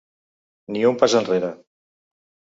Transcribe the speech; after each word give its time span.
Ni 0.75 0.81
un 0.91 0.97
pas 1.03 1.17
enrere! 1.21 1.53